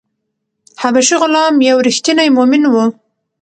[0.81, 2.75] حبشي غلام یو ریښتینی مومن و.